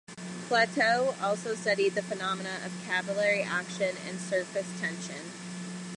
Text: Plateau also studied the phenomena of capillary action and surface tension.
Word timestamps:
Plateau 0.47 1.13
also 1.21 1.53
studied 1.53 1.89
the 1.93 2.01
phenomena 2.01 2.57
of 2.65 2.71
capillary 2.87 3.43
action 3.43 3.95
and 4.09 4.19
surface 4.19 4.65
tension. 4.81 5.25